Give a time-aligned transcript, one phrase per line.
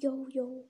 [0.00, 0.64] 悠悠